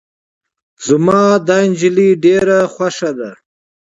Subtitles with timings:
[0.87, 3.31] زما دا نجلی ډیره خوښه ده.